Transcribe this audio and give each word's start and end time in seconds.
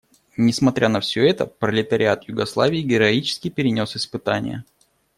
Несмотря 0.35 0.89
на 0.89 0.99
все 0.99 1.27
это 1.29 1.45
пролетариат 1.45 2.27
Югославии 2.27 2.81
героически 2.81 3.49
перенес 3.51 3.95
испытания. 3.95 4.65